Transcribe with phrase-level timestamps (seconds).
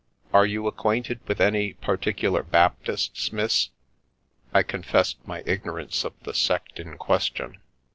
[0.33, 3.69] "Are you acquainted with any Particular Baptists, miss?"
[4.51, 7.59] I confessed my ignorance of the sect in question.